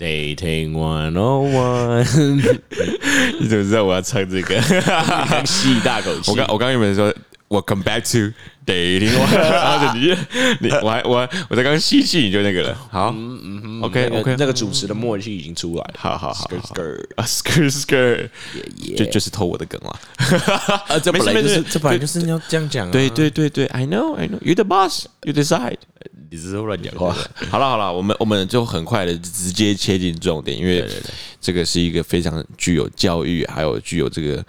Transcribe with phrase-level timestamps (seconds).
[0.00, 2.02] Dating One On One，
[3.38, 4.58] 你怎么知道我要唱这个？
[5.44, 6.30] 吸一大口气。
[6.30, 7.14] 我刚我刚原本说
[7.50, 8.32] Welcome back to
[8.64, 10.16] Dating One，然后你
[10.60, 12.74] 你 我还我我才刚吸气你就那个了。
[12.90, 13.14] 好
[13.82, 15.94] ，OK 那个 OK，那个主持的默契已经出来了。
[15.98, 18.28] 好好好好 Skr 啊，skr skr，
[18.96, 20.00] 就 skr，就是偷我的梗了。
[20.88, 22.90] 啊，这本来就没事没事是这本来就是要这样讲啊。
[22.90, 25.76] 对对对对，I know I know，you the boss，you decide。
[26.30, 27.12] 你只是乱讲话。
[27.50, 30.88] 好了好了，我们我们就很快的直接切进重点，因为
[31.40, 34.44] 这个是一个非常具有教育，还有具有这个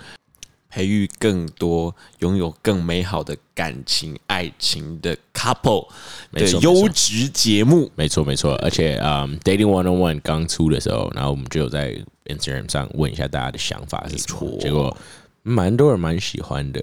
[0.70, 5.88] 培育更多、拥有更美好的感情、爱情的 couple
[6.31, 7.91] 的优质节目。
[7.95, 11.93] 没错没错，而且嗯，Dating One on One 刚出的时候，然后我们就有在
[12.26, 14.95] Instagram 上问一下大家的想法是什么，没错结果
[15.41, 16.82] 蛮多人蛮喜欢的。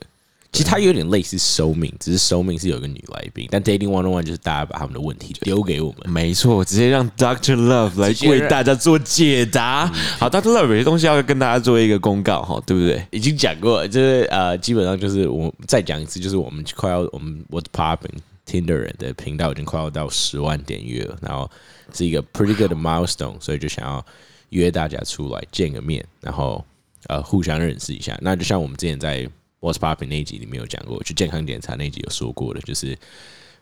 [0.51, 6.11] 其实它有点类似收命，只是收命是有一个女来宾，但 Dating One on One 就是大家把他们的问题丢给我们。
[6.11, 9.87] 没错，直接让 Doctor Love 来为大家做解答。
[10.19, 13.07] 好，Doctor Love 有些东西要跟大家做一个公告哈，对不对？
[13.11, 21.49] 已经讲过了，就是呃，基本上就是我再讲一次，就是我们快要我们 What's Popping Tinder 人的频道已经快要到十万点阅了，然后
[21.93, 24.05] 是一个 pretty good 的 milestone，所以就想要
[24.49, 26.65] 约大家出来见个面，然后
[27.09, 28.19] 呃互相认识一下。
[28.23, 29.29] 那就像我们之前在
[29.61, 32.97] What's Popping 那一集里面有讲过，去健康检查那一集有说过的，就是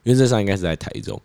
[0.03, 1.21] 原则上应该是在台中。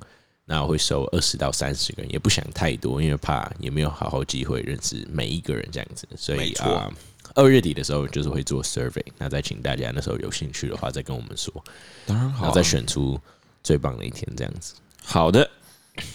[0.46, 6.92] 那我会收二十到三十个人，也不想太多，因为怕也没有好好机会认识每一个人这样子，所以啊，
[7.36, 11.54] 二、月底的时候就是会做 survey，那再请大家那时候有兴趣的话再跟我们说，
[12.06, 13.18] 当然然后再选出
[13.64, 14.74] 最棒的一天这样子。
[15.04, 15.50] 好的，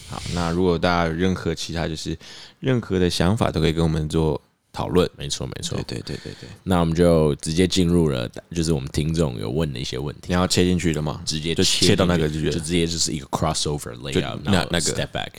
[0.09, 2.15] 好，那如果大家有任何其他就是
[2.59, 4.39] 任何的想法，都可以跟我们做
[4.77, 5.09] 讨论。
[5.17, 5.97] 没错，没错对。
[5.97, 11.19] 对对对对，那我们就直接进入了，就是我们听众有问的一些问题你，要切进去的吗？
[11.25, 15.29] 直接就切到那个就就直接就是一个 crossover layout，那那个 step back。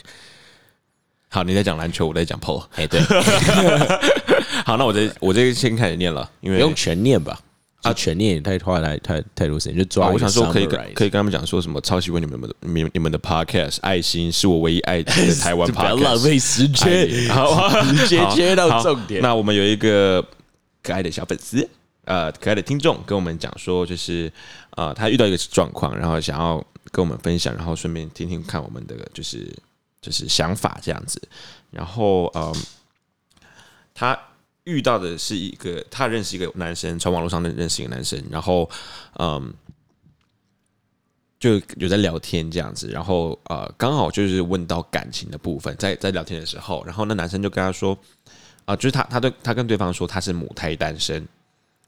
[1.29, 2.65] 好，你在讲篮球，我在讲 pole。
[2.75, 3.01] 哎，对，
[4.67, 7.39] 好，那我这我这个先开始念了，因为不用全念吧？
[7.83, 15.95] 啊，全念也太花太太太多时间，就抓啊，我想说可以跟可以跟他们讲说什么超喜欢你们的你们你们的 podcast， 爱心是我唯一爱的台湾就不要。
[15.95, 19.23] 浪费时间，好， 直接接到重点。
[19.23, 20.21] 那我们有一个
[20.83, 21.67] 可爱的小粉丝，
[22.05, 24.31] 呃，可爱的听众跟我们讲说，就是
[24.71, 26.57] 呃，他遇到一个状况，然后想要
[26.91, 29.49] 跟我们分享，然后顺便听听看我们的就是
[30.03, 31.23] 就是想法这样子。
[31.71, 32.53] 然后嗯，
[33.95, 34.19] 他
[34.69, 38.69] 遇到的是一个，他认识一个男生，从网络上认认识一个男生，然后
[39.19, 39.55] 嗯。
[41.41, 47.97] 就有在聊天这样子，然后呃，刚好就是问到感情的部分，在在聊天的时候，然后那男生就跟他说，
[48.65, 51.25] 啊、就是他他对他跟对方说他是母胎单身，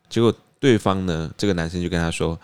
[0.08, 2.38] 结果对方呢，这个男生就跟他说，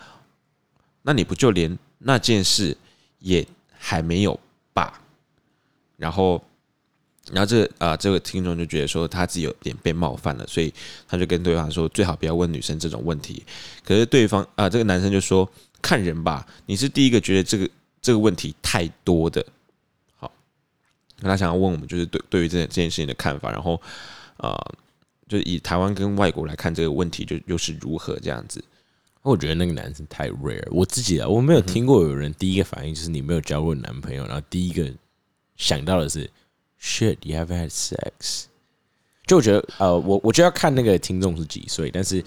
[1.01, 2.75] 那你不就连那件事
[3.19, 4.37] 也还没有
[4.73, 5.01] 吧？
[5.95, 6.43] 然后，
[7.31, 10.73] 然后这啊、这个听众就觉得说他自己有点被冒犯了，所以
[11.07, 13.43] 他就跟对方说，最好不要问女生这种问题。
[13.83, 15.49] 可是对方啊、这个男生就说，
[15.81, 17.69] 看人吧，你是第一个觉得这个
[18.01, 19.45] 这个问题太多的。
[20.15, 20.31] 好，
[21.19, 23.81] 那他想要问我们，就是对对于这这件事情的看法，然后
[24.37, 24.55] 啊、
[25.27, 28.63] 就以台湾跟外国来看这个问题，就又是如何这样子。
[29.23, 34.89] 我觉得那个男生太 rare，我自己啊，我没有听过有人第一个反应就是你没有交过男朋友，然后第一个
[35.57, 36.29] 想到的是
[36.81, 38.45] shit，you have had sex。
[39.25, 42.23] 就我觉得，呃，我我就要看那个听众是几岁，但是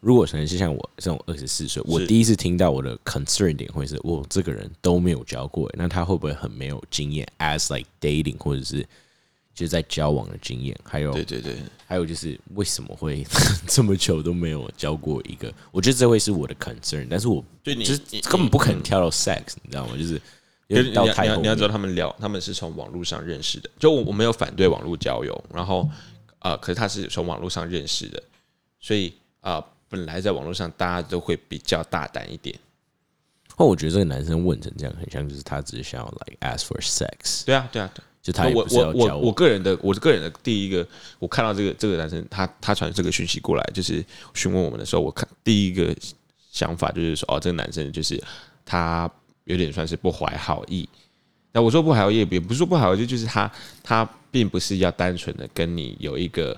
[0.00, 8.80] 如果可能是像我这种二十四岁，我第一次听到我的 concern 点会是，我这个人都没有交过，那他会不会很没有经验？as like dating 或者是
[9.54, 11.54] 就是在交往的经验，还有对对对，
[11.86, 13.24] 还有就是为什么会
[13.68, 15.52] 这么久都没有交过一个？
[15.70, 19.96] 我觉得这会是我的 concern，但是我就你就是根本不可能跳到 sex，你知道吗？
[19.96, 20.20] 就是
[20.76, 23.70] 有你点到太后要你要你要知道，他们聊他们是从网络上认识的。
[23.78, 25.88] 就我我没有反对网络交友，然后
[26.38, 28.22] 呃，可是他是从网络上认识的，
[28.80, 32.56] 所以啊、呃本来在网络上大家都会比较大胆一点。
[33.56, 40.86] 哦我觉得这个男生问成这样，很像就是他只是想要 like ask for sex，对啊，对啊，对就他我我我我个人的我个人的第一个，
[41.18, 45.92] 我看到这个这个男生他他传这个讯息过来，就是询问我们的时候，我看第一个
[46.52, 48.22] 想法就是说，哦，这个男生就是
[48.64, 49.10] 他
[49.50, 50.88] 有点算是不怀好意。
[51.52, 53.50] 那我说不怀好意，也不是说不怀好意，就是他
[53.82, 56.56] 他并不是要单纯的跟你有一个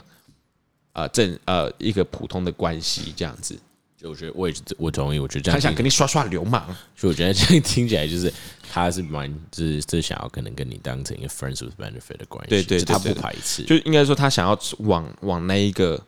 [0.92, 3.58] 呃正呃一个普通的关系这样子，
[3.96, 6.66] 就我觉得我也是我同意，我觉得这他样他，想跟你耍耍流氓。
[6.94, 8.30] 所以我觉得这样听起来就是
[8.70, 15.98] 他是蛮就是是想要可能跟你当成一个 friends with benefit 的关系，对对就他不排斥，就应该说他想要往往那一个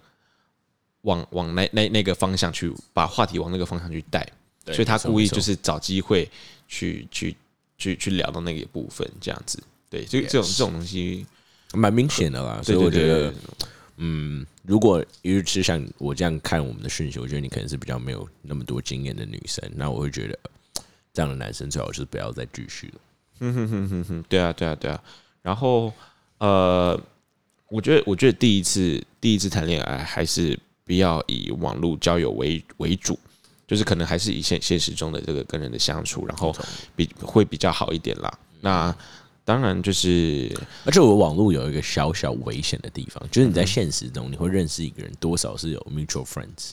[1.03, 4.29] 往往那那那个方向去把话题往那个方向去带，
[4.67, 6.31] 所以他故意就是找机会
[6.75, 7.37] 去去
[7.79, 9.63] 去去聊到那个部分，这样子。
[9.89, 11.25] 对，就这种这种东西，
[11.73, 12.61] 蛮明显的啦。
[12.63, 13.33] 所以我觉得，
[13.99, 20.37] 嗯，如果一直像我这样看我们的讯息，我觉得你可能是比较没有那么多经验的女生，那我会觉得
[21.13, 23.01] 这样的男生最好就是不要再继续了。
[23.41, 25.01] 嗯，对啊，对啊，对啊。
[25.43, 25.93] 然后
[26.39, 27.01] 呃，
[27.69, 33.17] 我觉得，我觉得第一次第一次谈恋爱还是不要以网络交友为为主，
[33.67, 36.55] 就是可能还是以现现实中的这个跟人的相处，然后
[36.95, 38.39] 比会比较好一点啦。
[38.61, 38.95] 那
[39.45, 40.51] 当然就是
[40.85, 46.73] 而且我网络有一个小小危险的地方，就是你在现实中你会认识一个人，多少是有 mutual friends，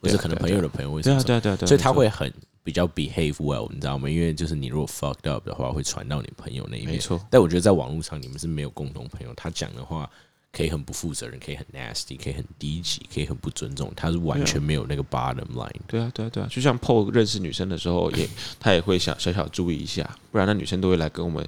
[0.00, 2.32] 或者可能朋友的朋友会对对啊，对啊，对啊所以他会很
[2.64, 4.10] 比较 behave well，你知道吗？
[4.10, 6.92] 因为就是你如果 fucked up 的话，会传到你朋友那一边。
[6.94, 7.24] 没错。
[7.30, 10.10] 但我觉得在网络上，你们是没有共同朋友，他讲的话
[10.56, 15.70] 可以很不负责任，可以很 nasty，可以很低级，可以很不尊重，他是完全没有那个 bottom line。
[15.86, 18.26] 对啊，对啊，对啊，就像 PO 认识女生的时候，也
[18.58, 21.46] 他也会想小小注意一下，不然那女生都会来跟我们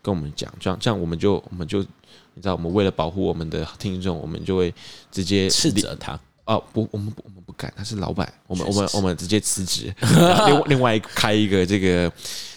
[0.00, 4.72] 跟我们讲，这样这样我们就我们就你知道，我们为了保护我们的听众，我们就会
[5.10, 9.92] 直接斥责他，哦不，我们不我们不敢，他是老板，我们我们我们直接辞职，
[10.46, 12.12] 另外另外开一个这个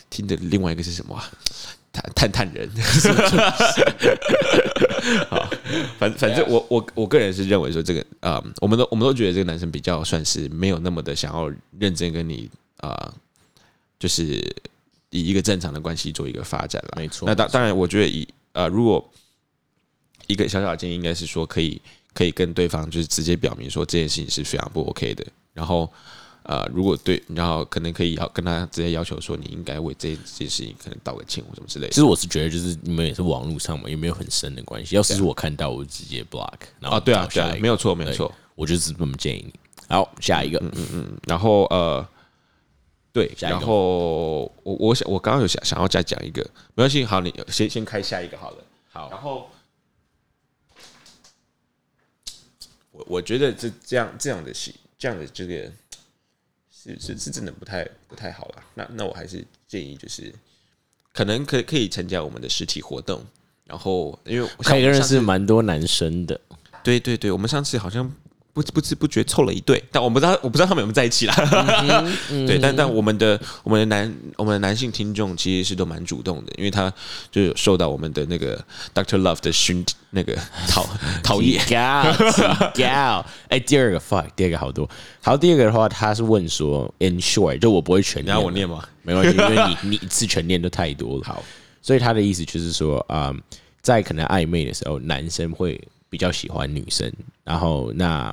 [0.07, 1.31] 听的另外一个是什么啊？
[2.15, 2.69] 探探探人，
[5.29, 5.49] 好，
[5.97, 13.13] 反反正我我我个人是认为说这个啊、呃我们都我们都觉得这个男生比较算是没有那么的想要认真跟你啊、呃
[13.99, 14.23] 就是
[15.09, 16.93] 以一个正常的关系做一个发展了。
[16.95, 19.11] 没错那当当然，我觉得以呃，如果
[20.27, 21.81] 一个小小的建议应该是说，可以
[22.13, 25.25] 可以跟对方就是直接表明说这件事情是非常不 OK 的。
[25.53, 25.91] 然后
[26.49, 31.97] 呃，如果对，然后可能可以要跟他直接要求说，你应该为这这件事情可能道个歉或什么之类的其。
[31.97, 34.95] 实我是觉得，就是你们也是网络上嘛，也没有很深的关系。
[34.95, 36.57] 要是我看到，我就直接 block。
[36.79, 38.33] 然后啊，对啊，对没有错，没有错。
[38.55, 39.53] 我就是这么建议你。
[39.89, 42.03] 好，下一个，嗯嗯嗯然后呃，
[43.13, 46.41] 对，下一个然后我我想我刚刚有想想要再讲一个，
[46.73, 48.57] 没关系，好，你先先开下一个好了。
[48.91, 49.47] 好然后
[52.91, 55.71] 我我觉得这这样这样的戏，这样的这个
[56.81, 58.63] 是是是真的不太不太好了。
[58.75, 60.33] 那那我还是建议就是，
[61.11, 63.21] 可能可以可以参加我们的实体活动。
[63.65, 66.39] 然后，因为可以认上次识蛮多男生的。
[66.81, 68.11] 对对对，我们上次好像
[68.53, 71.35] 不不知不觉凑了一对，但我不知道我不知道他们有没有在一起啦。
[72.47, 76.91] 对，但但我们的我们的男我们的男性听众其实是都蛮主动的，因为他
[77.31, 78.57] 就有受到我们的那个
[78.93, 80.35] Doctor Love 的熏那个
[80.67, 80.85] 讨
[81.23, 81.63] 讨厌。
[81.69, 82.03] 高
[82.73, 84.89] 高，哎，第二个 fuck，第二个好多。
[85.21, 88.83] 好，第二个的话，他是问说，in short，就我不会全念，你要我念吗？
[89.03, 91.23] 没关系，因为你你一次全念都太多了。
[91.23, 91.43] 好，
[91.81, 93.33] 所以他的意思就是说，啊、
[93.81, 95.79] 在可能暧昧的时候，男生会
[96.09, 97.11] 比较喜欢女生，
[97.49, 98.31] 然后那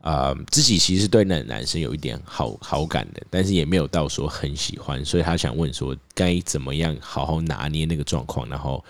[0.00, 8.84] 呃自己其实对那个男生有一点好好感的，但是也没有到说很喜欢，所以他想问说，该怎么样好好拿捏那个状况，然后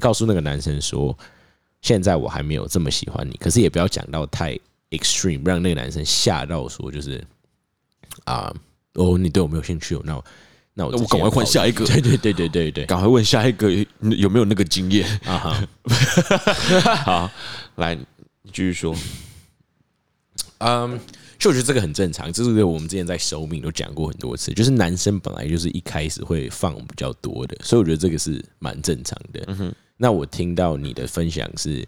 [0.00, 1.16] 告诉那个男生说，
[1.82, 4.58] 现在我还没有这么喜欢你，可是也不要讲到太
[4.90, 7.24] extreme，让那个男生吓到说就是
[8.24, 8.52] 啊、
[8.94, 10.24] 哦你对我没有兴趣哦，那我
[10.74, 13.70] 那我那我赶快换下一个对对对对对对赶快问下一个
[14.00, 15.08] 有没有那个经验？
[15.24, 15.68] 啊哈。
[17.04, 17.30] 好，
[17.76, 17.96] 来
[18.42, 18.94] 你继续说。
[20.58, 20.98] 嗯，
[21.40, 29.74] 就我觉得这个很正常，这是我们之前在收命都讲过很多次，就是男生本来就是一开始会放比较多的，所以我觉得这个是蛮正常的。
[29.96, 31.84] 那我听到你的分享是，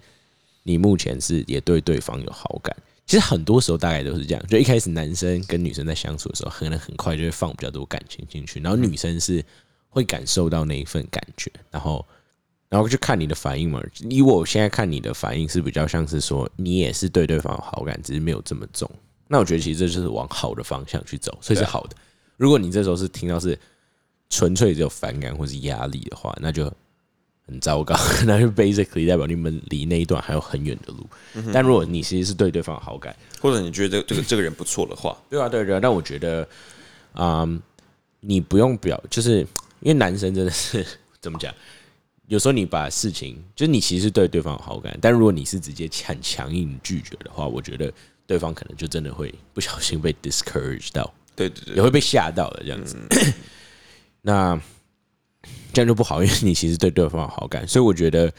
[0.65, 2.77] 你目前是也对对方有好感。
[3.07, 9.45] 其实很多时候大概都是这样，就一开始男生跟女生在相处的时候，可能很快就会放比较多感情进去，然后女生是
[9.89, 12.05] 会感受到那一份感觉，然后
[12.75, 13.81] 然后去看你的反应嘛。
[14.11, 18.91] 以我现在看你的反应是比较像是说，你也是对对方有好感，只是没有这么重。
[19.29, 21.97] 那我觉得其实这就是往好的方向去走，所以是好的。
[22.37, 23.57] 如果你这时候是听到是
[24.29, 26.65] 纯粹只有反感或是压力的话，那就
[27.47, 27.95] 很糟糕，
[28.27, 31.07] 那就 basically 代表你们离那一段还有很远的路。
[31.53, 36.47] 但如果你其实是对对方有好感，或者你觉得这个这个人不错的话， 对啊，对啊对啊，但我觉得，
[37.15, 37.61] 嗯，
[38.21, 39.41] 你不用表，就是
[39.81, 40.85] 因为男生真的是
[41.21, 41.55] 怎么讲？
[42.27, 47.93] 有时候你把事情，就是你其实对对方有好感，但如果你是直接很强硬拒绝的话，我觉得
[48.27, 52.97] 对方可能就真的会不小心被 discourage 到，对对对也会被吓到的这样子。
[54.23, 54.59] 那
[55.73, 58.33] 这样就不好，因为你其实对对方有好感，所以我觉得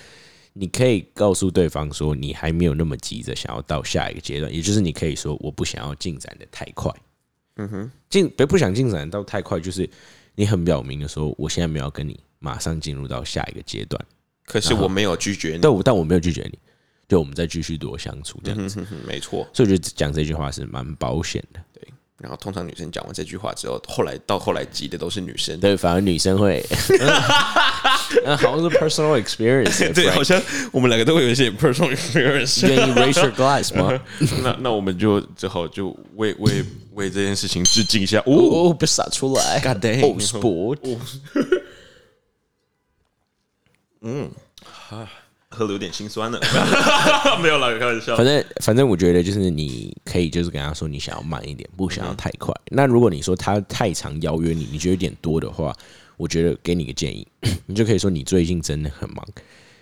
[0.53, 6.91] 你可以告诉对方说，你还没有那么急着想要到下一个阶段，也就是你可以说，我不想要进展的太快。
[7.57, 9.87] 嗯哼，进不不想进展到太快，就是
[10.33, 13.99] 你很表明的说，我现在没有跟你马上进入到下一个阶段，
[14.45, 15.59] 可是我没有拒绝你。
[15.61, 16.59] 但我但我没有拒绝你，
[17.07, 18.79] 就我们再继续多相处这样子。
[18.79, 19.47] 嗯哼哼，没错。
[19.53, 21.59] 所以我觉得讲这句话是蛮保险的。
[21.73, 21.87] 对，
[22.19, 25.59] 然后通常女生讲完这句话之后，后来到后来急的都是女生。
[25.59, 26.65] 对，反而女生会，
[28.23, 32.65] 那好像是 personal experience，对，好像我们两个都会有一些 personal experience。
[32.67, 33.99] 愿意 raise your glass 吗？
[34.43, 36.63] 那那我们就只好就为为
[36.93, 38.19] 为这件事情致敬一下。
[38.19, 40.77] 哦，哦，别洒出来 God damn 哦
[44.05, 45.07] ，sport，
[45.49, 46.39] 喝的有点心酸了。
[47.41, 48.25] 没有了，开玩笑反。
[48.25, 52.53] 正反正我觉得就是你可以就是跟他说你想要慢一点，不想要太快。
[52.71, 55.75] 那如果你说他太常邀约你，你觉得有点多的话，
[56.17, 57.27] 我觉得给你个建议，
[57.65, 59.25] 你就可以说你最近真的很忙。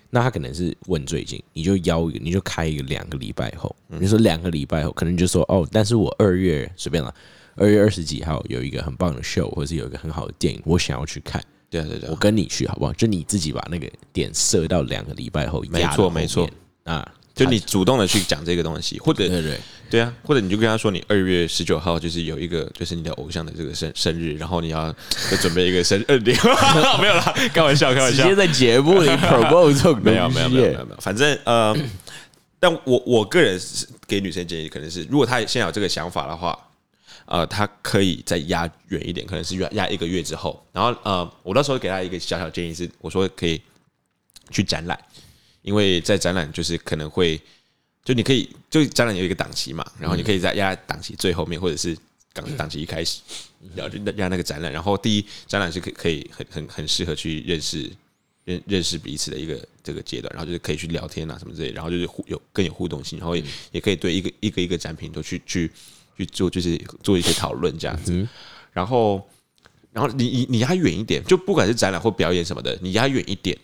[0.10, 7.12] 那他可能是问最近，你就邀一个，你就开一个两个礼拜后，你说两个礼拜后，可能就说哦，但是我二月随便了，
[7.56, 11.44] 二月二十几号有一个很棒的 show，，或者是有一个很好的电影，我想要去看。
[11.74, 12.94] 对啊对啊对啊，我跟你去好不好？
[12.94, 16.46] 就你自己把那个点设到两个礼拜后，没压到后错没错。
[16.46, 16.54] 面
[16.96, 20.02] 啊，就你主动的去讲这个东西，或者对对对。
[20.02, 26.34] 啊，或者你就跟他说，你二月十九号就是有一个就是你的偶像的这个生生日，然后你要要准备一个生日礼，
[27.02, 28.24] 没有啦，开玩笑，开玩笑。
[28.24, 30.74] 直接，在节目里 promote 这种没有没有没有没有。
[30.74, 31.76] 有，没有，反正呃，
[32.60, 36.58] 但我我个人是给女生建议，可能是如果她现在有这个想法的话，
[37.26, 43.62] 呃，他可以再压远一点，可能是压压一个月之后，然后呃，我那时候给他一个小小建议是，我说可以
[44.52, 45.00] 去展览，
[45.62, 47.42] 因为在展览就是可能会。
[48.06, 51.98] 就你可以，就展览有一个档期嘛，然后你可以在压档期最后面，或者是
[52.34, 53.22] 档档期一开始，
[53.76, 54.70] 然后就压那个展览。
[54.74, 57.90] 然后第一展览是可以可以很很很适合去认识
[58.44, 63.38] 认认识彼此的一个这个阶段，然后就是可以去聊天啊什么之类，然后就是互有更有互动性，然后
[63.72, 65.72] 也可以对一个一个一个展品都去去
[66.18, 68.28] 去做，就是做一些讨论这样子。
[68.72, 69.28] 然后
[69.92, 73.58] 然后你你你压远一点，就不管是展览或表演什么的，你压远一点。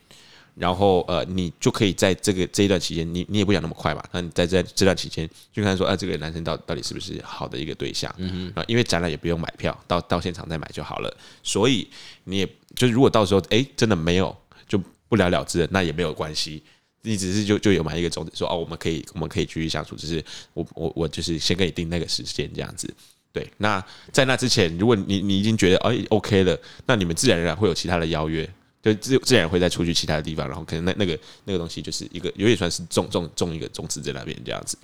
[0.56, 4.04] 然后呃，你就可以在这个这一段期间，你你也不想那么快嘛？
[4.12, 8.14] 那你在这这段期间，就看说，啊，这个男生到到底是不是好的一个对象？
[8.18, 11.18] 嗯啊，因为展览也不用买票，到到现场再买就好了。
[11.44, 11.88] 所以
[12.26, 14.36] 你也就如果到时候哎真的没有，
[14.68, 14.78] 就
[15.08, 16.62] 不了了之了，那也没有关系。
[17.02, 22.94] 你只是就就有买一个种子，说哦，我们可以我们可以继续相处，只是我我我就是先跟你定那个时间这样子。
[23.32, 28.50] 对，那在那之前，如果你你已经觉得哎 OK 了，那你们自然而然会有其他的邀约。
[28.82, 34.78] 就自自然会再出去其他的地方，然后可能那那个那个东西就是一个有点算是种种种一个种子在那边这样子。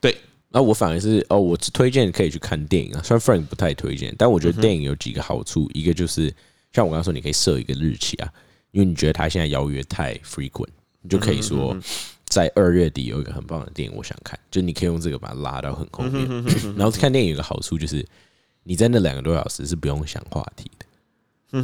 [0.00, 0.16] 对，
[0.48, 6.34] 那我反而是哦，我只推荐可以去看电影啊，虽然 Frank 不太推荐，但我觉得电影有几个好处，一个就是
[6.72, 8.32] 像我刚刚说，你可以设一个日期啊，
[8.70, 10.70] 因为你觉得他现在邀约太 frequent，
[11.06, 11.76] 你就可以说
[12.24, 16.26] 在二月底有一个很棒的电影，我想看，就你可以用这个把它拉到很后面。
[16.76, 18.04] 然后看电影有个好处就是
[18.64, 20.86] 你在那两个多小时是不用想话题的。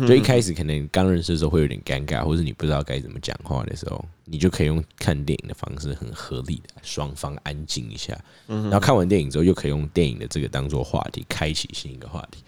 [0.06, 12.42] 就一开始可能刚认识的时候会有点尴尬，或者你不知道该怎么讲话的时候，你就可以用看电影的方式，很合理的双方安静一下，然后看完电影之后，又可以用电影的这个当做话题，开启新一个话题。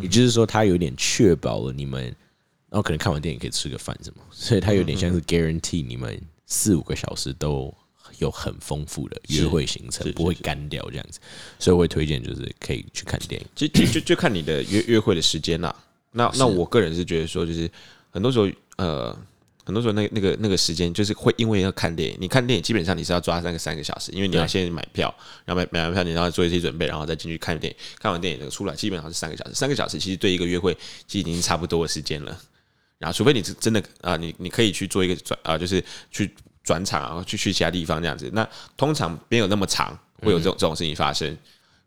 [0.00, 2.14] 也就是说，它有点确保了你们，然
[2.70, 7.72] 后可能看完电影可以吃个饭什么，所以它有点像是 guarantee 你们四五个小时都
[8.18, 11.20] 有很丰富的约会行程，不会干掉这样子。
[11.58, 13.46] 所以我会推荐就是可以去看电影。
[13.54, 15.72] 就就就就看你的约约会的时间啦。
[16.10, 17.70] 那那我个人是觉得说，就是
[18.10, 19.16] 很多时候，呃，
[19.62, 25.14] 很多时候那那个那个时间，就是会因为要看电影，你看电影基本上你是要抓三个三个小时，因为你要先买票，
[25.44, 27.78] 然后买买完票，你然后做一些准备，然后再进去看电影。
[28.00, 29.54] 看完电影出来，基本上是三个小时。
[29.54, 30.74] 三个小时其实对一个约会
[31.06, 32.40] 其实已经差不多的时间了。
[32.98, 38.30] 然后，除非你是真的啊，你你可以去做一个转啊，就是去转场啊，去去其他地方这样子。
[38.32, 41.36] 那通常没有那么长，会有这种这种事情发生。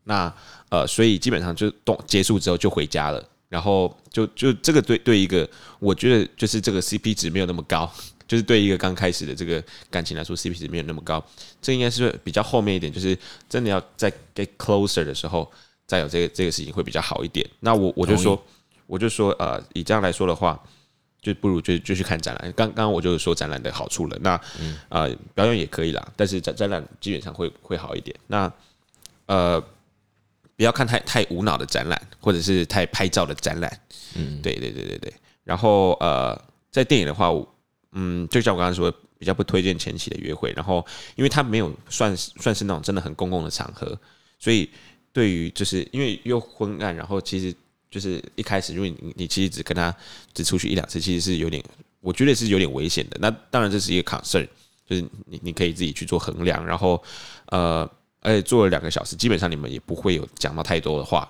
[0.06, 0.34] 那
[0.70, 3.24] 呃，所以基本上就动结束之后就回家了。
[3.50, 7.91] 然后就就这个对对一个，我觉得就是这个 CP 值没有那么高，
[8.25, 11.22] 就是对一个刚开始的这个感情来说，CP 值没有那么高。
[11.62, 13.18] 这应该是比较后面一点，就是
[13.50, 15.51] 真的要在 get closer 的时候，
[15.86, 17.46] 再有这个这个事情会比较好一点。
[17.60, 18.41] 那我我就说，
[18.88, 20.58] 我就说，呃，以这样来说的话，
[21.22, 22.51] 就不如就就去看展览。
[22.54, 24.18] 刚刚刚我就说展览的好处了。
[24.22, 24.40] 那
[24.90, 28.16] 呃，表演也可以啦，但是展展览基本上会会好一点。
[28.28, 28.51] 那
[29.28, 29.63] 呃。
[30.58, 33.80] 不要看太太无脑的展览，或者是太拍照的展览。
[34.13, 35.12] 嗯，对对对对对。
[35.44, 37.32] 然后呃，在电影的话，
[37.94, 40.54] 嗯，就像我刚刚说，比较不推荐前期的约会。
[40.56, 40.86] 然后，
[41.16, 44.00] 因为它没有算算是那种真的很公共的场合，
[44.38, 44.70] 所以
[45.12, 47.51] 对于就是因为又昏暗，然后其实
[47.92, 49.96] 就是一开始，因为你你其实只跟他
[50.34, 51.64] 只出去一两次，其实是有点，
[52.00, 53.18] 我觉得是有点危险的。
[53.22, 54.48] 那当然这是一个 concern，
[54.88, 56.66] 就是你你可以自己去做衡量。
[56.66, 57.04] 然后
[57.46, 57.88] 呃。
[58.24, 61.28] 而且做了两个小时，基本上你们也不会有讲到太多的话，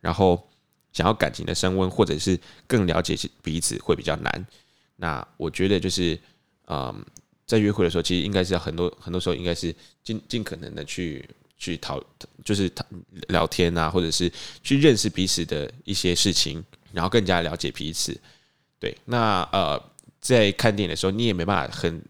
[0.00, 0.42] 然后
[0.90, 4.46] 想要感情的升温，或者是更了解彼此会比较难。
[4.96, 6.18] 那我觉得就是，
[6.66, 7.04] 嗯，
[7.44, 12.02] 在约会的时候，其实应该是要很多很多时候应该是尽尽可能的去去讨，
[12.44, 12.84] 就是讨
[13.28, 14.30] 聊天啊，或者是
[14.62, 18.18] 去认识彼此的一些事情，然后更加了解彼此。
[18.78, 19.82] 对，那呃，
[20.20, 22.02] 在看电影的时候，你也没办法很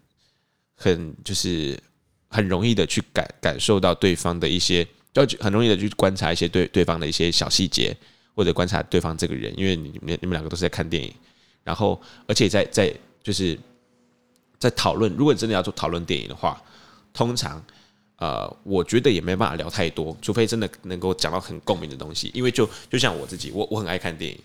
[0.75, 1.79] 很就是
[2.27, 7.95] 很容易的去感感受到对方的一些，就很容易的去观察一些对对方的一些小细节，
[8.33, 11.13] 或者观察对方这个人，因为你们你们两个都是在看电影，
[11.63, 13.57] 然后而且在在就是
[14.59, 16.61] 在讨论，如果你真的要做讨论电影的话，
[17.13, 17.63] 通常
[18.17, 24.39] 呃，我觉得也没办法聊太多，除非真的能够讲到很共鸣的东西，因为就就像我自己，我我很爱看电影。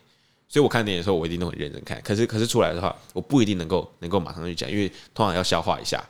[0.53, 2.03] 所以我看电影的时候，我一定都很认真看。
[2.03, 6.05] 可是，可是出来的话，我不一定能够能够马上去讲，因为通常要消化一下，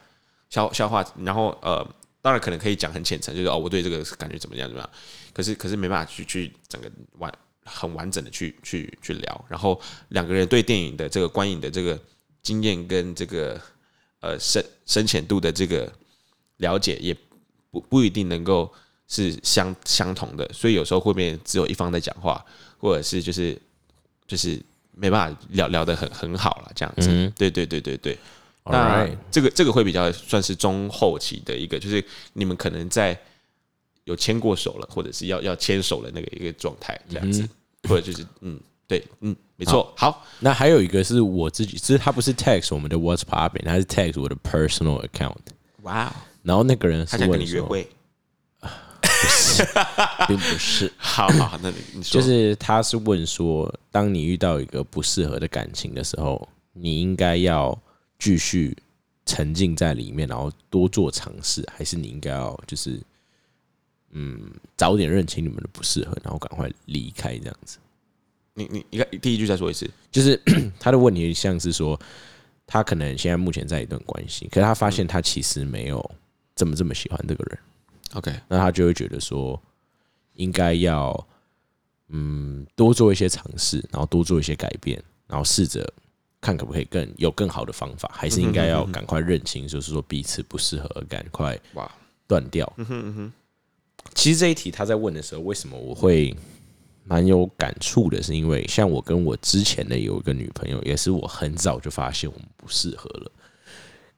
[0.48, 1.04] 消消化。
[1.22, 1.86] 然后，呃，
[2.22, 4.90] 当然可能可以讲很浅层，就是哦，我对这个感觉怎么样怎么样。
[5.34, 7.30] 可是，可是没办法去去整个完
[7.66, 9.44] 很完整的去去去聊。
[9.46, 12.00] 然后两个人对电影的这个观影的这个
[12.42, 13.60] 经验跟这个
[14.20, 15.92] 呃深深浅度的这个
[16.56, 17.14] 了解，也
[17.70, 18.72] 不不一定能够
[19.08, 20.48] 是相相同的。
[20.52, 22.44] 所以有时候会变只有一方在讲话，
[22.78, 23.60] 或者是就是。
[24.30, 24.62] 就是
[24.92, 27.08] 没办法聊聊得很很好了，这样子。
[27.36, 28.16] 对对对对对。
[28.64, 33.18] 那这个这个会比较算是中后期的一个，就是你们可能在
[34.04, 37.44] 有牵过手了，或者是要要牵手的那个一个状态，这样子。
[37.88, 39.92] 或者就是嗯，对，嗯，没错。
[39.96, 45.34] 好，那还有一个是我自己，其实他不是 text 我们的 What's popping，他是 text 我的 personal account。
[45.82, 46.14] 哇。
[46.42, 47.88] 然后那个人他想跟你约会。
[49.02, 49.62] 不是，
[50.26, 50.90] 并不是。
[50.96, 57.78] 好好，那你你说，就是他是问说，当你遇到一个不适合的感情的时候，你应该要
[58.18, 58.74] 继续
[59.26, 62.98] 沉浸在里面，然后多做尝试，还是你应该要就是
[64.12, 67.76] 嗯，早点认清你们的不适合，然后赶快离开这样子？
[68.54, 70.40] 你你你看第一句再说一次，就是
[70.78, 71.98] 他的问题像是说，
[72.66, 76.10] 他可能现在目前在一段关系，可是他发现他其实没有
[76.60, 77.58] 这么这么喜欢这个人。
[78.12, 79.58] OK，那他就会觉得说，
[80.34, 81.26] 应该要
[82.08, 85.90] 嗯多做一些尝试，然后多做一些改变，然后试着
[86.38, 91.90] 看可不可以更有更好的方法，还是应该要赶快认清，就是说彼此不适合，赶快哇
[92.26, 92.70] 断掉。
[92.76, 93.32] 嗯哼嗯哼。
[94.14, 96.36] 其实这一题他在问的时候，为什么我会
[97.04, 98.22] 蛮有感触的？
[98.22, 103.32] 是因为像我跟我之前的有一个女朋友，也是我很早就发现我们不适合了。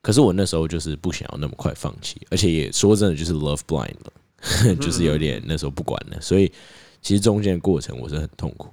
[0.03, 6.21] 可是我那时候就是不想要那么快放弃，而且也说真的就是 love blind 了， 就是有点那时候不管了。
[6.21, 6.53] 所以
[7.01, 8.69] 其实中间的过程我是很痛苦，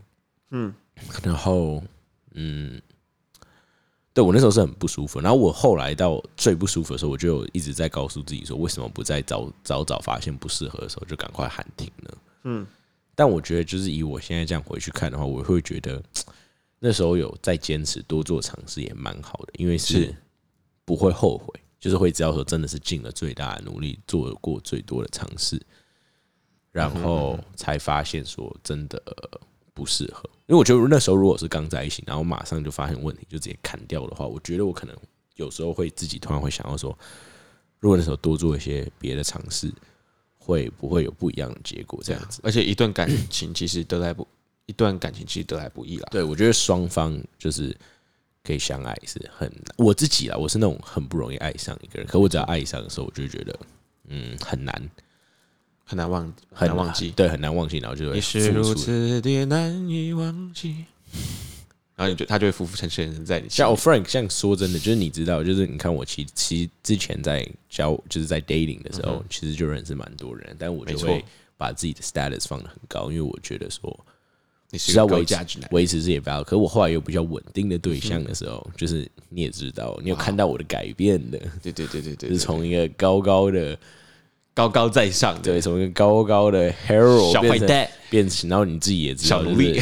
[0.49, 0.73] 嗯，
[1.23, 1.83] 然后
[2.33, 2.81] 嗯，
[4.11, 5.19] 对我那时候是很不舒服。
[5.21, 12.09] 然后我后来到最不舒服的时候，我就一直在告诉自己说，为什么不在早早早发现不适合的时候就赶快喊停呢？
[12.45, 12.65] 嗯，
[13.13, 16.01] 但我觉得就是以我现在这样回去看的话，我会觉得
[16.79, 20.11] 那时候有再坚持多做尝试也蛮好的，因为是。
[20.89, 25.61] 不会后悔，就是会知道说真的是尽了最大的努力，做过最多的尝试，
[26.71, 28.99] 然后才发现说真的
[29.71, 30.27] 不适合。
[30.47, 34.97] 因为我觉得那时候如果是刚在一起，然后马上就发现问题，就直接砍掉的话，我觉得我可能
[35.35, 36.97] 有时候会自己突然会想要说，
[37.77, 39.71] 如果那时候多做一些别的尝试，
[40.39, 42.01] 会不会有不一样的结果？
[42.03, 44.27] 这样子，而且一段感情其实得来不，
[44.65, 46.07] 一段感情其实得来不易啦。
[46.09, 47.77] 对，我觉得双方就是。
[48.43, 53.59] 可以相爱是很我自己啦，我是那种很不容易爱上一个人，可我只要爱上的时候，我就觉得
[54.07, 54.89] 嗯很难。
[55.83, 60.85] 很难忘很难忘记，对很难忘记，然后就会是如此的难以忘记，
[61.97, 71.25] 然后你就他就会浮浮沉沉在你像我 Frank，像说真的，就是你知道，就是你看我其其实之前在交就是在 dating 的时候，其实就认识蛮多人，但我就会
[71.57, 74.05] 把自己的 status 放的很高，因为我觉得说。
[74.71, 83.75] 你是要维持这些标，可我后来有比较稳定的对象的时候，就是你也知道，你有看到我的改变的，对对对对对， 是从一个高高的、
[84.53, 87.89] 高高在上，对，从一个高高的 hero 小坏蛋。
[88.11, 89.73] 变成，然后你自己也知道，小奴隶，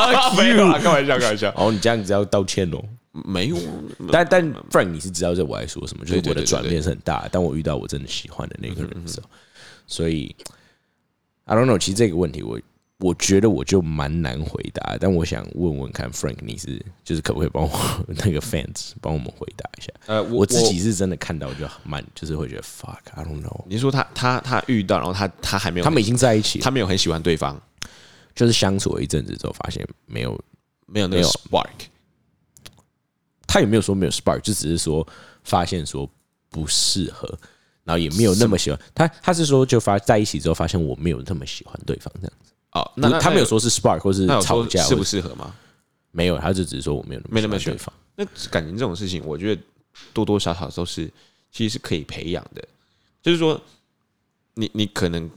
[0.36, 1.50] 没有，开玩笑，开玩笑。
[1.56, 3.56] 哦，你这样子要道歉哦，没有，
[4.12, 7.26] 但但 Frank 你是知道这我在说什么，就是我的转变是很大。
[7.28, 9.28] 当我遇到我真的喜欢的那个人的时候，
[9.86, 10.34] 所以
[11.44, 12.58] I don't know，其实这个问题我。
[12.98, 17.70] 我觉得我就蛮难回答，但我想问问看，Frank，你是就是可不可以帮我
[18.08, 19.92] 那个 fans 帮我们回答一下？
[20.06, 23.64] 呃，我自己是真的看到就蛮，就是会觉得 fuck，I don't know。
[23.66, 27.60] 你说他他他遇到，然后他他还没有，他们已经在一起，他没有很喜欢对方，
[28.34, 30.42] 就是相处了一阵子之后，发现没有
[30.86, 31.66] 没有那个 spark。
[33.46, 35.06] 他也没有说没有 spark，就只是说
[35.44, 36.10] 发现说
[36.48, 37.28] 不适合，
[37.84, 39.06] 然后也没有那么喜欢他。
[39.22, 42.52] 他是说就发在一起之后，发现我没有那么喜欢对方这样子。
[42.76, 45.54] 哦，那他没有说是 spark 或是吵架适不适合吗？
[46.10, 47.92] 没有，他就只是说我没有没那么喜欢对方。
[48.16, 49.62] 那感情这种事情，我觉得
[50.12, 51.10] 多多少少都是
[51.52, 52.62] 其实是可以培养的。
[53.22, 53.60] 就是说，
[54.54, 55.30] 你你可能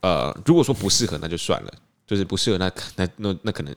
[0.00, 1.72] 呃，如果说不适合，那就算了，
[2.06, 3.74] 就是不适合，那那那那可能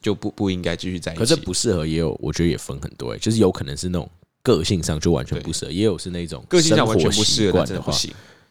[0.00, 1.18] 就不不应该继续在一起。
[1.20, 4.08] 可是不适合也有，我觉得也分很多、欸，就是有可能是那种
[4.42, 7.92] 个性上就完全不适合，也有是那种个性上完全不适合，的话。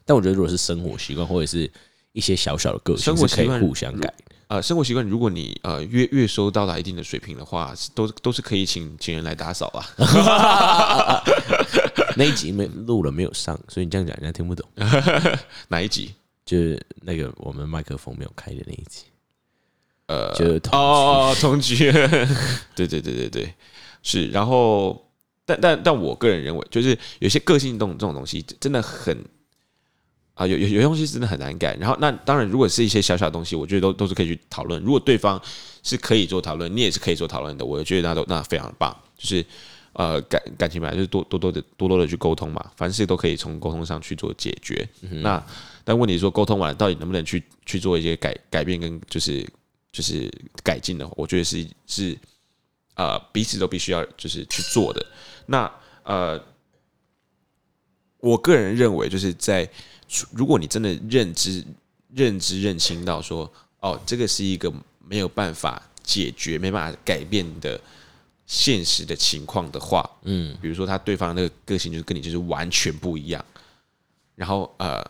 [0.04, 1.70] 但我觉得如果是生活习惯或者是
[2.18, 4.24] 一些小小的个性，是可以生活习惯互相改的。
[4.48, 11.22] 呃，生活习惯，如果你呃月月收到达一定的水平的话，都都是可以请请人来打扫啊。
[12.16, 14.68] 那一集没录了没有上，所以你这样讲人家听不懂。
[15.68, 16.12] 哪一集？
[16.44, 19.04] 就是那个我们麦克风没有开的那一集，
[20.06, 21.76] 呃，就是同哦，同居，
[22.74, 23.54] 对对对对对，
[24.02, 24.28] 是。
[24.28, 25.06] 然后，
[25.44, 29.14] 但但但我个人认为，就是有些个性动这种东西，真的很
[30.38, 31.74] 啊，有有有些东西真的很难改。
[31.80, 34.80] 然后，那当然，如果是一些小小的东西，我觉得都都是可以去讨论。
[34.84, 35.42] 如果对方
[35.82, 38.96] 是可以做讨论，你也是可以做讨论的，我觉得那都那非常棒。
[39.16, 39.44] 就是
[39.94, 44.88] 呃，感感情本来就是多多多的多多的去沟通嘛，凡事都可以从沟通上去做解决。
[45.00, 45.44] 那
[45.82, 49.44] 但问题是说，沟通完了到底能不能去去做一些改改变跟就是
[49.90, 50.30] 就是
[50.62, 52.16] 改进的话，我觉得是是
[52.94, 55.04] 呃彼此都必须要就是去做的。
[55.46, 55.68] 那
[56.04, 56.40] 呃，
[58.20, 59.68] 我个人认为就是在
[60.32, 61.64] 如果你真的认知
[62.14, 64.72] 认知认清到说，哦，这个是一个
[65.06, 67.78] 没有办法解决、没办法改变的
[68.46, 73.44] 现实的情况的话，嗯，比如说他对方的那个个性就是跟你就是完全不一样，
[74.34, 75.04] 然后呃，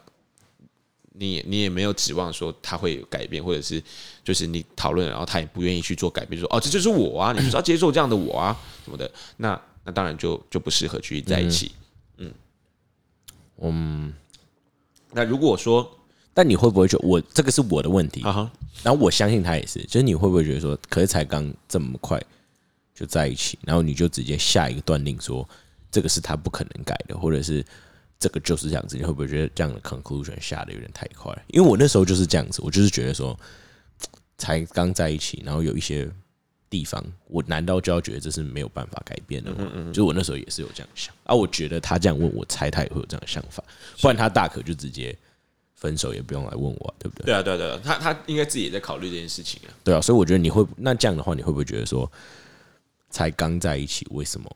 [1.12, 3.82] 你也你也没有指望说他会有改变，或者是
[4.24, 11.70] 就是你讨论，然后他也不愿意去做改变，说哦这就是我啊，你就是要接受这样的我啊什么的，那那当然就就不适合继续在一起。
[12.16, 12.32] 嗯。
[13.60, 14.14] 嗯，
[15.12, 15.90] 那如果说
[16.34, 18.22] 但你会不会觉得我这个是我的问题？
[18.22, 18.52] 啊哈，
[18.84, 22.22] 然后我相信他也是，就是你会不会觉得说，可是才刚这么快
[22.94, 25.48] 就在一起，然后你就直接下一个断定说，
[25.90, 27.64] 这个是他不可能改的，或者是
[28.20, 31.36] 这个就是这样子，你会不会觉得这样的 conclusion 下的有点太快？
[31.48, 33.36] 因为我那时候就是这样子，我就是觉得说，
[34.36, 36.08] 才刚在一起，然后有一些
[36.70, 39.70] 地方，我难道就要觉得这是没有办法改变的吗？
[39.88, 43.62] 就是我那时候也是有这样想啊，我觉得他这样问我，猜他也会有这样的想法，
[44.00, 45.16] 不然他大可就直接
[45.74, 47.26] 分手，也不用来问我啊、对不对？
[47.26, 49.72] 对啊对啊对啊，他他应该自己也在考虑这件事情啊。
[49.82, 52.10] 对啊，所以我觉得你会那这样的话，你会不会觉得说，
[53.10, 54.50] 才刚在一起，为什么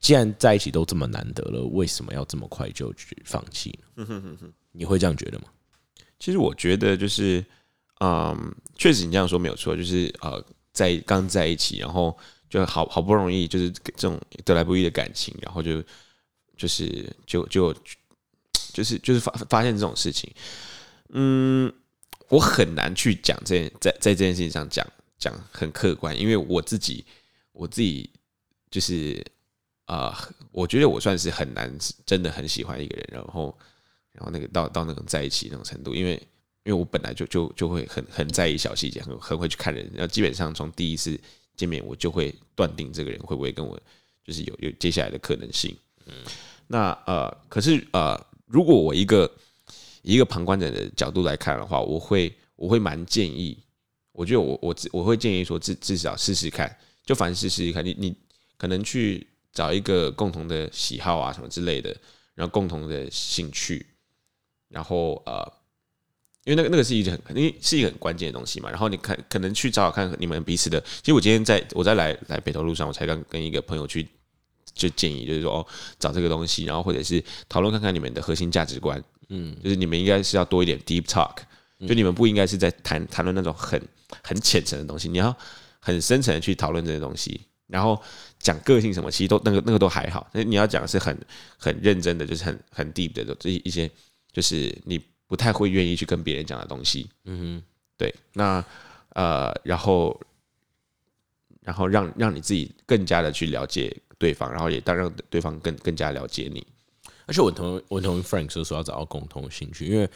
[0.00, 4.06] 既然在一起都这么难得了，为什么要这么快就去放弃呢？
[4.72, 5.44] 你会这样觉得吗？
[6.18, 7.44] 其实我觉得就是，
[8.00, 12.16] 嗯，确实你这样说没有错，就是呃，在刚在一起，然后
[12.48, 15.82] 就好好不容易就是这种得来不易的感情，然后就
[16.56, 17.74] 就是就就
[18.72, 20.32] 就是就是发发现这种事情，
[21.10, 21.72] 嗯，
[22.28, 24.86] 我很难去讲这件在在这件事情上讲
[25.18, 27.04] 讲很客观，因为我自己
[27.52, 28.10] 我自己
[28.70, 29.24] 就是
[29.86, 30.16] 啊、
[30.52, 31.70] 我觉得我算是很难
[32.06, 33.54] 真的很喜欢一个人，然后
[34.12, 36.22] 然后那个到到那种在一起那种程度，因为
[36.64, 41.18] 因为我本来就就就会很很在意小细节，很很会去看人，然后基本上从第一次
[41.56, 43.78] 见面我就会断定这个人会不会跟我
[44.24, 45.76] 就是有有接下来的可能性。
[46.06, 46.14] 嗯，
[46.68, 49.30] 那呃，可是呃，如果我一个
[50.02, 53.58] 以一个旁观者的角度来看的话，我会我会蛮建议，
[54.12, 58.16] 我觉得我我我会建议说至至少试试看，就凡事试试看，你你
[58.56, 61.94] 可能去找一个共同的喜好啊什么之类的，
[62.34, 63.86] 然后共同的兴趣，
[64.68, 65.52] 然后呃，
[66.44, 68.68] 因为那个那个是一个很，因为是一个很关键的东西嘛。
[68.68, 70.80] 然后你看，可能去找找看你们彼此的。
[70.80, 74.06] 其实我今天在我在来来北投路上，我才刚跟一个朋友去
[74.74, 75.66] 就建议，就是说哦，
[75.98, 79.02] 找这个东西，然后或者是讨论看看你们的核心价值观。
[79.28, 81.36] 嗯，就是你们应该是要多一点 deep talk，
[81.86, 83.80] 就你们不应该是在谈谈论那种很
[84.22, 85.34] 很浅层的东西，你要
[85.78, 87.40] 很深层的去讨论这些东西。
[87.68, 87.98] 然后
[88.38, 90.28] 讲个性什么，其实都那个那个都还好。
[90.34, 91.16] 那你要讲的是很
[91.56, 93.90] 很认真的，就是很很 deep 的这一些，
[94.30, 95.00] 就是你
[95.32, 97.08] 不太会愿意去跟别人讲的东西。
[97.24, 97.62] 嗯哼，
[97.96, 98.14] 对。
[98.34, 98.62] 那
[99.14, 100.20] 呃，然后
[101.62, 106.66] 然后让让你自己更加的去了解对方，然后也当让对方更更加了解你。
[107.24, 110.06] 而且我同我同意 Frank 说说要找到共同的兴趣，因为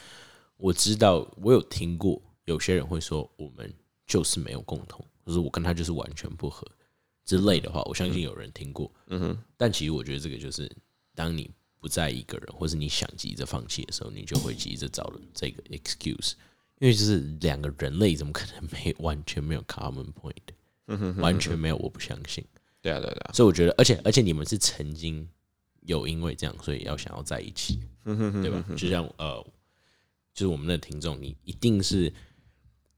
[0.55, 3.73] 我知道我有听过有些人会说我们
[4.05, 6.63] 就是没有共同，就是我跟他就是完全不合
[7.25, 8.91] 之类的话，我相信有人听过。
[9.07, 10.71] 嗯哼，但其实我觉得这个就是
[11.15, 11.49] 当你
[11.79, 16.33] 不在一个人，或是你想急着放弃的时候，你就会急着找了这个 excuse，
[16.79, 22.43] 因为就是两个人类怎么可能没完全没有 common point，完全没有，我不相信。
[22.81, 25.27] 对啊，对啊对啊，所以我觉得，而且而且你们是曾经
[25.81, 28.63] 有因为这样，所以要想要在一起，对吧？
[28.77, 29.45] 就像呃，
[30.33, 32.13] 就是我们的听众，你一定是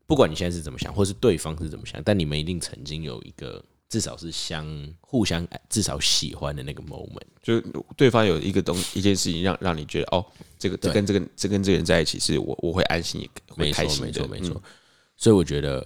[0.06, 4.66] 不管你现在是怎么想，或是对方是怎么想，但你们一定曾经有一个至少是相
[5.02, 7.28] 互相至少喜欢的那个 moment。
[7.42, 7.66] 就是
[7.98, 10.26] 对方有一个东一件事情让让你觉得哦，
[10.58, 14.72] 这个这跟这个这跟这个人在一起是我我会安心也会，开心的，没错，没错嗯。
[15.18, 15.86] 所以我觉得，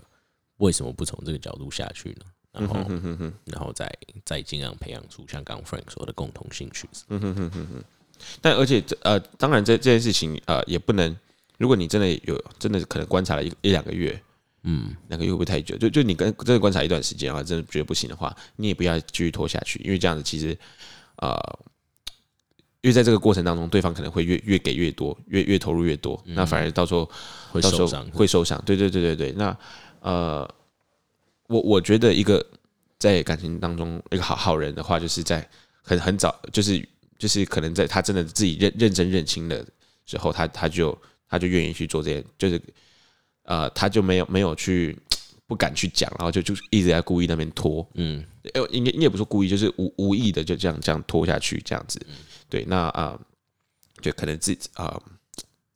[0.58, 2.26] 为什么不从这个角度下去呢？
[2.52, 3.92] 然后，嗯然后再
[4.24, 6.88] 再尽量培养出像刚刚 Frank 说的共同兴趣。
[7.08, 7.84] 嗯哼哼哼哼
[8.42, 11.18] 但而且这呃，当然这这件事情呃也不能，
[11.58, 14.22] 如果你真的有真的可能观察了一一两个月，
[14.64, 15.78] 嗯，那个又会不会太久？
[15.78, 20.58] 就就你跟真的观察一段时间，然后真的觉得不行的话，你也不要继续拖下去，因为这样子其实
[21.18, 21.38] 呃，
[22.82, 27.10] 因为在这个过程当中，对方可能会越越给越多，越越投入越多，那反而到时候
[27.52, 28.10] 会受伤。
[28.12, 28.62] 会受伤。
[28.66, 29.58] 对对对对对，那
[30.00, 30.50] 呃，
[31.48, 32.46] 我我觉得一个
[32.98, 35.48] 在感情当中一个好好人的话，就是在
[35.82, 39.66] 很很早，就是就是可能在他真的自己认认真认清的
[40.06, 40.98] 时候，他他就
[41.30, 42.62] 他就愿意去做这些，就是
[43.44, 44.98] 呃，他就没有没有去
[45.48, 52.00] 不敢去讲，然后就就一直在故意那边拖，嗯，呃，应该应该也不是故意，就是无无意的就这样这样拖下去，这样子。
[52.50, 53.22] 对，那啊、呃
[54.02, 55.02] 就可能自己啊、呃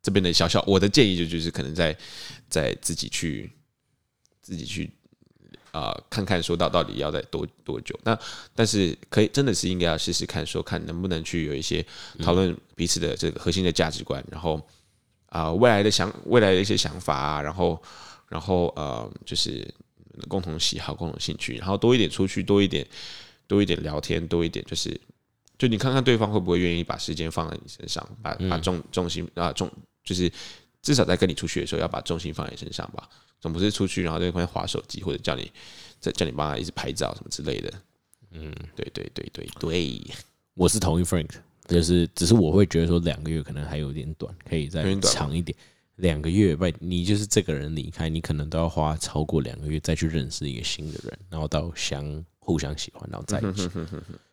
[0.01, 1.95] 这边的小小我的建议就就是可能在
[2.49, 3.51] 在自己去
[4.41, 4.89] 自己去
[5.71, 7.99] 啊、呃看看说到到底要在多多久。
[8.03, 8.17] 那
[8.55, 11.85] 但是可以真的是应该要试试看，说看能不能去有一些
[12.23, 14.65] 讨论彼此的这个核心的价值观，然后
[15.37, 17.81] 啊、未来的想未来的一些想法啊，然后
[18.29, 19.67] 然后呃就是
[20.27, 22.87] 共同喜好、共同兴趣，然后多一点出去，多一点
[23.47, 24.99] 多一点聊天，多一点就是。
[25.59, 29.67] 就你看看对方会不会愿意把时间放在你身上，把把重重心啊重
[30.03, 30.31] 就是
[30.83, 33.09] 至少在跟你出去的时候要把重心放在你身上吧，
[33.41, 35.51] 总不是出去然后在那边划手机或者叫你
[35.99, 37.73] 在叫你帮他一直拍照什么之类的。
[38.29, 40.15] 嗯，对对对对对，
[40.53, 41.31] 我是同意 Frank，
[41.67, 45.57] 就是只是我会觉得说两个月可能还有点短，可以再长一点。
[45.97, 53.67] 两个月，不，你就是这个人离开，你可能都要花超过两个月再去认识一个新的人，然后到相互相喜欢，然后在一起。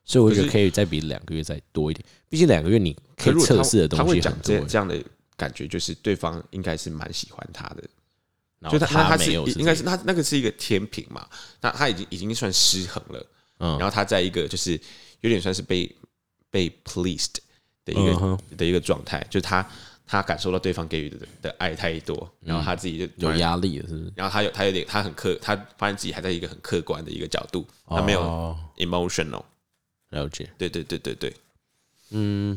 [0.05, 4.41] 所以我觉得可以再比两个月再多一点，毕竟两个月你可以测试的东西很多。
[4.43, 5.03] 这这样的
[5.39, 11.27] 感觉，就是对方应该是蛮喜欢他的，就他他是应该是他那个是一个天平嘛，
[11.63, 13.27] 那他已经已经算失衡了，
[13.61, 14.79] 嗯然后他在一个就是
[15.23, 15.91] 有点算是被
[16.55, 17.35] 被 pleased
[17.85, 19.69] 的一个、的一个状态，就是他
[20.07, 24.13] 他感受到对方给予的的爱太多，然后他自己就有，压力了，是不是？
[24.15, 29.43] 然后他有他有点他很客，他发现自己还在一个很客观的一个角度，他没有哦 emotional，
[30.11, 30.49] 了解。
[30.57, 31.35] 对对对对对，
[32.11, 32.57] 嗯，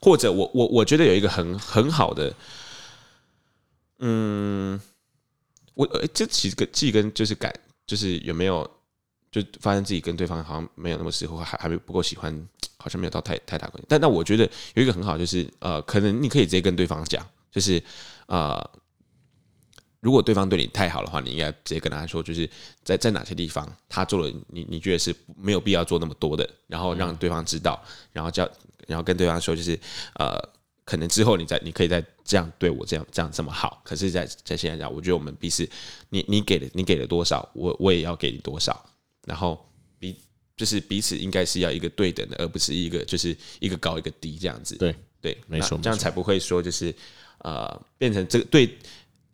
[0.00, 2.34] 或者我我我觉得有一个很很好的，
[3.98, 4.80] 嗯，
[5.74, 7.52] 我呃这其实跟既跟就是感
[7.86, 8.68] 就是有没有
[9.42, 13.86] 就发现自己跟对方好像没有那么适合，还还没不够喜欢，好像没有到太太大关系。
[13.86, 17.82] 但但我觉得有一个很好，就是呃，可能你可以直接跟对方讲，就是
[18.26, 18.70] 呃，
[20.00, 22.48] 如果对方对你太好的话，你应该直接跟他说，就是
[22.82, 28.48] 在在哪些地方他做了你你觉得是没有必要做那么多的，然后让对方知道，然后叫
[28.86, 29.78] 然后跟对方说，就是
[30.14, 30.38] 呃，
[30.84, 35.68] 可能之后你再你可以再这样对我这样这样这么好，可是在，在现在讲，我觉得我们彼此，
[36.10, 38.84] 你你给的你给了多少，我我也要给你多少，
[39.26, 40.18] 然后彼
[40.56, 44.74] 就是彼此应该是要一个对等的，而不是一个就是一个高一个低这样子。
[44.76, 46.94] 对对，没错这样才不会说就是
[47.40, 48.74] 呃变成这个对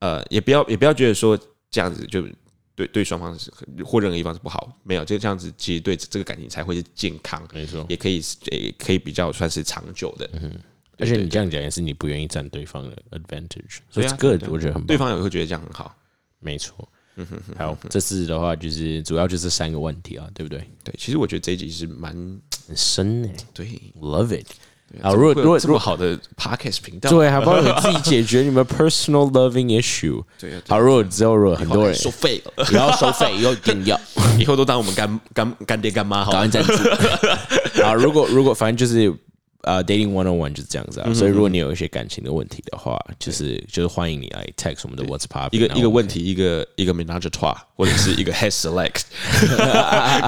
[0.00, 1.38] 呃也不要也不要觉得说
[1.70, 2.26] 这样子就
[2.74, 3.52] 对对双方是
[3.84, 7.86] 或任何一方是不好，没有就这样子，其实对这个感情才会是健康，没错。
[7.88, 10.28] 也可以也可以比较算是长久的。
[10.42, 10.58] 嗯
[10.98, 14.96] 而且你这样讲也是你不愿意占对方的 advantage，所以这个我觉得很对。
[14.96, 15.96] 方也会觉得这样很好。
[16.38, 16.88] 没错。
[17.58, 20.58] 好，这次的话就是主要就是三个问题啊，对不对？
[20.82, 22.12] 对，其实我觉得这一集是蛮
[22.66, 23.66] 很深哎对。
[24.00, 24.46] ，love it。
[24.90, 30.22] 对好如果如果如果么好的 podcast 频道，对，还帮你们自己解决你们 personal loving issue。
[30.38, 33.98] 对啊，好，如果之后如果很多人收费了，也要收费，又一定要
[34.38, 36.72] 以后都当我们干干干爹干妈好赞助。
[37.82, 39.10] 啊，如果如果反正就是
[39.62, 41.12] 呃，dating one on one 就是这样子啊。
[41.14, 49.02] 所以如果你有一些感情的问题的话，就是就是欢迎你来 text 我们的 What's Pop 一个一个问题，一个一个 menage a trois，或者是一个 head select。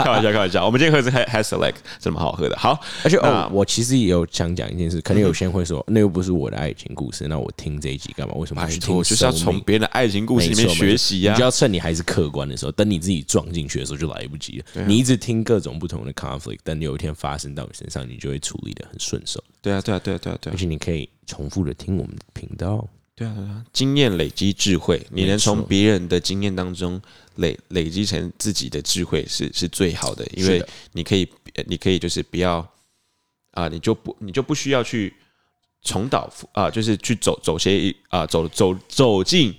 [0.05, 0.64] 开玩笑，开玩笑。
[0.64, 2.57] 我们今天喝的是 head head select，真的蛮好喝的。
[2.57, 8.35] 好，而且哦，我其实也有想讲一件事，可能有些人会说，那又不是我的爱情故事，那我听这一集干嘛？
[8.35, 11.44] 为什么不去听托，就是要从别人的爱情故事里面学习呀你就。
[11.44, 14.83] 要趁你还是客观的时候，等你自己撞进去的时候就来不及了。
[14.83, 22.87] 啊你一直听各种不同的 conflict，但有一天发生到你身上，你就会处理的很顺手，对啊，对啊，对啊，对啊，对啊，而且你可以重复的听我们的频道。
[23.15, 23.65] 对啊，对啊。
[23.73, 27.01] 经验累积智慧，你能从别人的经验当中
[27.37, 32.67] 累累积成自己的智慧，是是最好的，因为你可以，呃你可以就是不要
[33.53, 35.15] 啊，你就不你就不需要去
[35.83, 39.55] 重蹈啊，就是去走走些啊，走走走进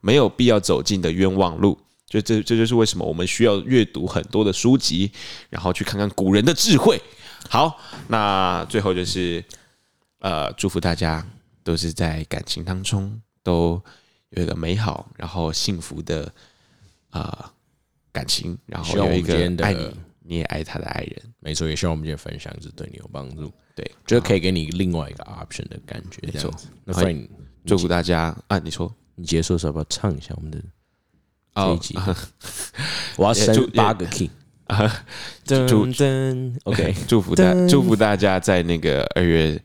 [0.00, 1.78] 没有必要走进的冤枉路。
[2.06, 5.10] 就这这就是为什么我们需要阅读很多的书籍，
[5.48, 7.00] 然后去看看古人的智慧。
[7.48, 9.44] 好，那最后就是
[10.18, 11.26] 呃，祝福大家
[11.64, 13.82] 都是在感情当中都
[14.30, 16.32] 有一个美好然后幸福的
[17.10, 17.50] 呃
[18.12, 21.22] 感情，然后有一个爱你，你也爱他的爱人。
[21.40, 26.52] 没错，也希望我们今天分享是对你有帮助，对，就是可以给你另外一个 option 的感觉，没错。
[26.84, 27.28] 那好 Frank，
[27.64, 28.58] 祝福大家啊！
[28.58, 30.58] 你说你结束的时候要不要唱一下我们的
[31.54, 31.98] 这哦一集？
[33.16, 34.30] 我要升八个 key。
[34.74, 35.04] 啊，
[35.46, 39.60] 噔祝噔，OK， 祝福大 祝福大家在那个二月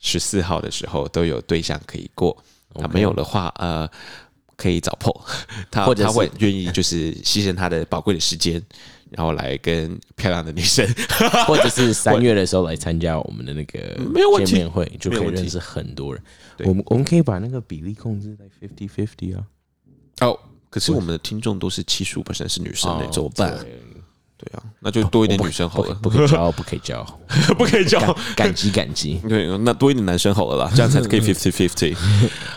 [0.00, 2.36] 十四号的时候都有对象可以过。
[2.74, 3.88] 啊，没有的话，呃，
[4.54, 5.20] 可以找 Paul，
[5.70, 8.62] 他或者他会愿意就是牺牲他的宝贵的时间，
[9.10, 10.86] 然后来跟漂亮的女生。
[11.46, 16.22] 或者是三月的时候来参加我们的那个没有问题见面会，就可以认识很多人。
[16.58, 19.42] 我们我们可以把那个比例控制在 fifty fifty 啊。
[20.20, 23.66] 哦，可是我们的听众都是七十五是女生呢，哦怎么办？
[24.38, 27.18] 对对啊，那就多一点女生好了，不可以骄傲，不可以骄傲，
[27.58, 27.98] 不可以叫。
[28.36, 29.20] 感感激感激。
[29.28, 31.96] 对，那多一点男生好了啦，这样才可以 fifty fifty。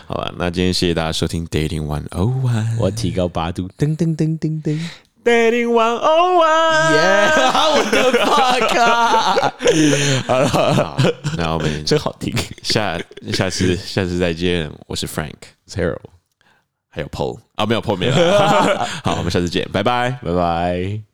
[0.06, 2.78] 好吧，那今天谢谢大家收听 Dating One O One。
[2.80, 4.80] 我提高八度，噔噔噔噔噔
[5.24, 7.32] ，Dating One O One，耶！
[7.74, 9.54] 我的 fuck 啊！
[10.28, 10.98] 好，
[11.36, 13.00] 那我们真好听下
[13.34, 14.72] 下次下次再见。
[14.88, 15.98] 我是 Frank，，Zero，
[16.90, 18.88] 还有 Paul 啊，没有 Paul 没了。
[19.04, 20.12] 好，我们下次见，拜拜。
[20.24, 21.11] 拜拜。